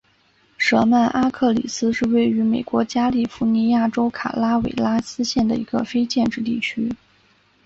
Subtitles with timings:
[0.57, 6.91] 舍曼阿克里斯是位于美国加利福尼亚州卡拉韦拉斯县的一个非建制地区。